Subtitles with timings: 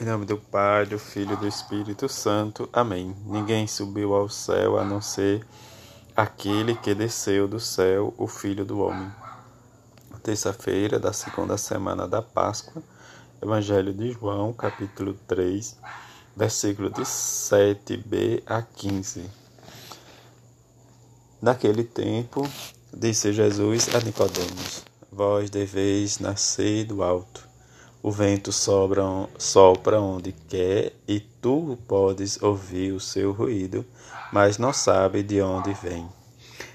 [0.00, 2.66] Em nome do Pai, do Filho e do Espírito Santo.
[2.72, 3.14] Amém.
[3.26, 5.46] Ninguém subiu ao céu a não ser
[6.16, 9.12] aquele que desceu do céu, o Filho do Homem.
[10.22, 12.82] Terça-feira da segunda semana da Páscoa,
[13.42, 15.76] Evangelho de João, capítulo 3,
[16.34, 19.28] versículo de 7b a 15.
[21.42, 22.48] Naquele tempo,
[22.90, 24.82] disse Jesus a Nicodemos:
[25.12, 27.49] Vós deveis nascer do alto.
[28.02, 29.02] O vento sobra,
[29.36, 33.84] sopra onde quer e tu podes ouvir o seu ruído,
[34.32, 36.08] mas não sabe de onde vem,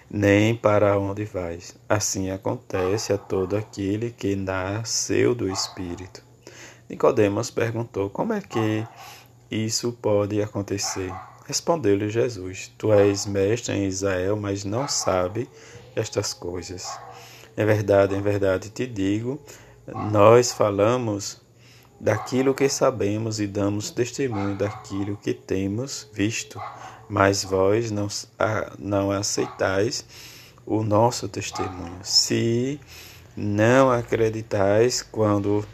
[0.07, 1.75] nem para onde vais.
[1.89, 6.21] Assim acontece a todo aquele que nasceu do Espírito.
[6.87, 8.87] Nicodemos perguntou: Como é que
[9.49, 11.11] isso pode acontecer?
[11.47, 15.49] Respondeu-lhe Jesus: Tu és mestre em Israel, mas não sabe
[15.95, 16.87] estas coisas.
[17.57, 19.39] É verdade, em verdade te digo,
[19.87, 21.41] nós falamos
[21.99, 26.59] daquilo que sabemos e damos testemunho daquilo que temos visto,
[27.09, 28.07] mas vós não,
[28.77, 30.05] não aceitais
[30.65, 31.99] o nosso testemunho.
[32.03, 32.79] Se
[33.37, 35.65] não acreditais quando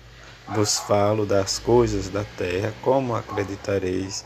[0.53, 4.25] vos falo das coisas da terra, como acreditareis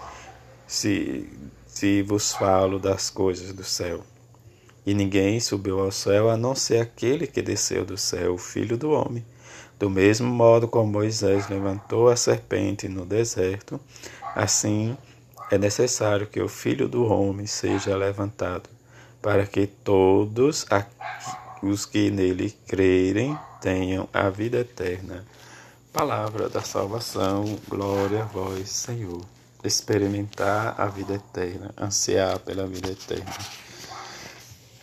[0.65, 1.29] se,
[1.67, 4.03] se vos falo das coisas do céu?
[4.85, 8.77] E ninguém subiu ao céu a não ser aquele que desceu do céu, o Filho
[8.77, 9.25] do Homem.
[9.77, 13.79] Do mesmo modo como Moisés levantou a serpente no deserto,
[14.33, 14.97] assim
[15.51, 18.69] é necessário que o Filho do Homem seja levantado,
[19.21, 20.65] para que todos
[21.61, 25.25] os que nele crerem tenham a vida eterna.
[25.91, 29.21] Palavra da salvação, glória a vós, Senhor.
[29.63, 33.33] Experimentar a vida eterna, ansiar pela vida eterna.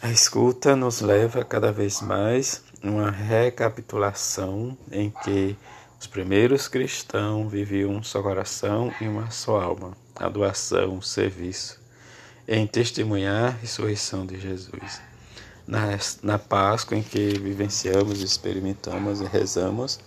[0.03, 5.57] A escuta nos leva cada vez mais uma recapitulação em que
[6.01, 11.81] os primeiros cristãos viviam um só coração e uma só alma, a doação, o serviço,
[12.49, 15.01] em testemunhar a ressurreição de Jesus.
[15.69, 20.01] Na, na Páscoa, em que vivenciamos, experimentamos e rezamos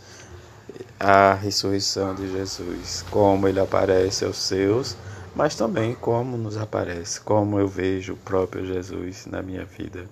[0.99, 4.97] a ressurreição de Jesus, como ele aparece aos seus,
[5.35, 10.07] mas também como nos aparece, como eu vejo o próprio Jesus na minha vida.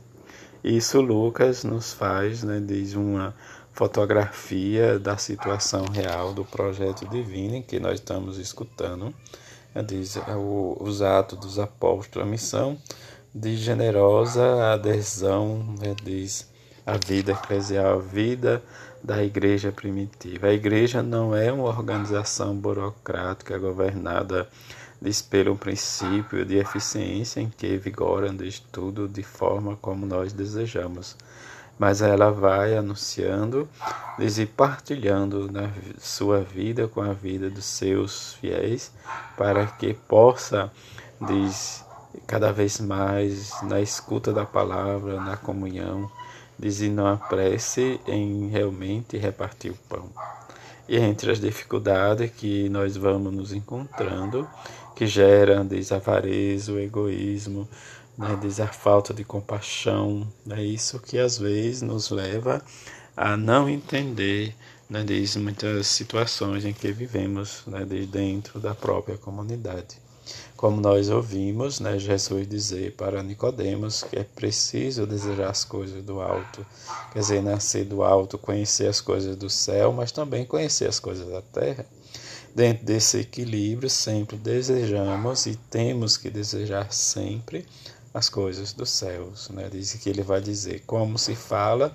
[0.63, 3.33] Isso Lucas nos faz, né, diz uma
[3.71, 9.13] fotografia da situação real do projeto divino em que nós estamos escutando.
[9.73, 12.77] Né, diz é, os atos dos apóstolos, a missão
[13.33, 16.51] de generosa adesão, né, diz
[16.85, 18.63] a vida eclesial, a vida
[19.03, 20.47] da igreja primitiva.
[20.47, 24.47] A igreja não é uma organização burocrática governada
[25.03, 31.17] diz pelo princípio de eficiência em que vigora desde tudo de forma como nós desejamos.
[31.77, 33.67] Mas ela vai anunciando,
[34.17, 35.69] diz, e partilhando na
[35.99, 38.93] sua vida com a vida dos seus fiéis,
[39.35, 40.71] para que possa,
[41.19, 41.83] diz,
[42.25, 46.09] cada vez mais na escuta da palavra, na comunhão,
[46.57, 50.09] diz, e não prece em realmente repartir o pão.
[50.87, 54.47] E entre as dificuldades que nós vamos nos encontrando,
[54.95, 57.67] que gera diz, avareza, o egoísmo,
[58.17, 58.37] né,
[58.71, 60.27] falta de compaixão.
[60.49, 62.61] É isso que às vezes nos leva
[63.15, 64.55] a não entender
[64.89, 70.02] né, diz, muitas situações em que vivemos né, de dentro da própria comunidade.
[70.55, 76.21] Como nós ouvimos né, Jesus dizer para Nicodemos que é preciso desejar as coisas do
[76.21, 76.65] alto,
[77.11, 81.27] quer dizer, nascer do alto, conhecer as coisas do céu, mas também conhecer as coisas
[81.27, 81.85] da terra.
[82.55, 87.65] Dentro desse equilíbrio, sempre desejamos e temos que desejar sempre
[88.13, 89.49] as coisas dos céus.
[89.49, 89.67] Né?
[89.71, 91.93] Diz que ele vai dizer como se fala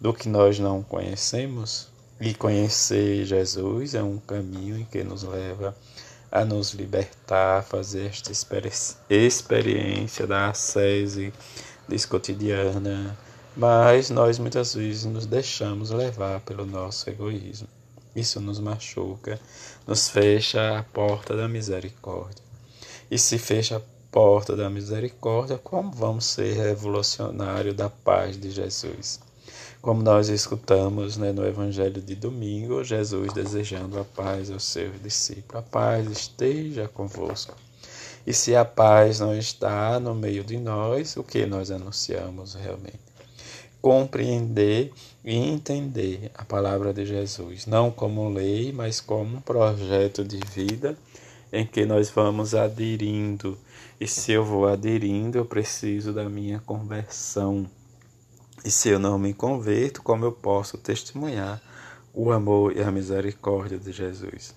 [0.00, 1.88] do que nós não conhecemos,
[2.20, 5.74] e conhecer Jesus é um caminho em que nos leva
[6.30, 8.30] a nos libertar, fazer esta
[9.08, 11.32] experiência da ascese
[12.08, 13.18] cotidiana,
[13.56, 17.66] mas nós muitas vezes nos deixamos levar pelo nosso egoísmo.
[18.14, 19.40] Isso nos machuca,
[19.86, 22.44] nos fecha a porta da misericórdia.
[23.10, 23.82] E se fecha a
[24.12, 29.20] porta da misericórdia, como vamos ser revolucionário da paz de Jesus?
[29.80, 35.56] Como nós escutamos né, no Evangelho de domingo, Jesus desejando a paz aos seus discípulos.
[35.56, 37.54] A paz esteja convosco.
[38.26, 43.10] E se a paz não está no meio de nós, o que nós anunciamos realmente?
[43.80, 44.92] compreender
[45.24, 50.96] e entender a palavra de Jesus, não como lei, mas como um projeto de vida
[51.52, 53.58] em que nós vamos aderindo.
[54.00, 57.66] E se eu vou aderindo, eu preciso da minha conversão.
[58.64, 61.60] E se eu não me converto, como eu posso testemunhar
[62.12, 64.54] o amor e a misericórdia de Jesus?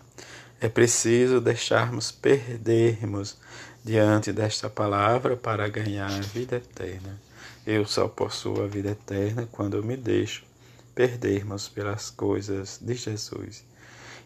[0.59, 3.37] É preciso deixarmos perdermos
[3.83, 7.19] diante desta palavra para ganhar a vida eterna.
[7.65, 10.43] Eu só possuo a vida eterna quando eu me deixo
[10.93, 13.63] perdermos pelas coisas de Jesus.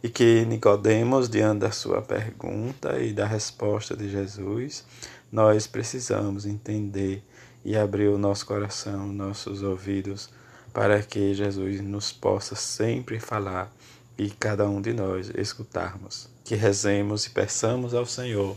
[0.01, 4.83] E que Nicodemos, diante da sua pergunta e da resposta de Jesus,
[5.31, 7.23] nós precisamos entender
[7.63, 10.29] e abrir o nosso coração, nossos ouvidos,
[10.73, 13.71] para que Jesus nos possa sempre falar
[14.17, 16.29] e cada um de nós escutarmos.
[16.43, 18.55] Que rezemos e peçamos ao Senhor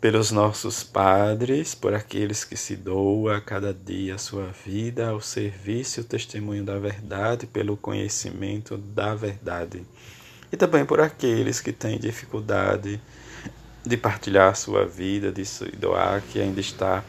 [0.00, 5.20] pelos nossos padres, por aqueles que se doam a cada dia a sua vida ao
[5.20, 9.84] serviço e o testemunho da verdade, pelo conhecimento da verdade.
[10.52, 13.00] E também por aqueles que têm dificuldade
[13.84, 17.04] de partilhar sua vida, de se doar, que ainda está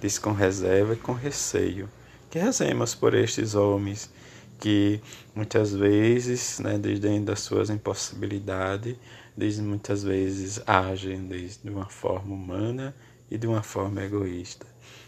[0.00, 1.88] diz com reserva e com receio.
[2.30, 4.10] Que rezemos por estes homens
[4.58, 5.00] que
[5.34, 8.96] muitas vezes, né, desde das suas impossibilidades,
[9.36, 12.94] desde muitas vezes agem de uma forma humana
[13.30, 14.66] e de uma forma egoísta.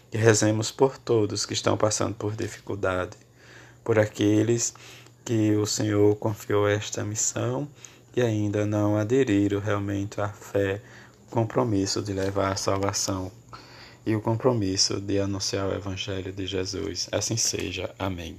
[0.09, 3.17] Que rezemos por todos que estão passando por dificuldade,
[3.83, 4.73] por aqueles
[5.23, 7.67] que o Senhor confiou esta missão
[8.15, 10.81] e ainda não aderiram realmente à fé,
[11.27, 13.31] o compromisso de levar a salvação
[14.05, 17.07] e o compromisso de anunciar o Evangelho de Jesus.
[17.11, 17.93] Assim seja.
[17.99, 18.37] Amém.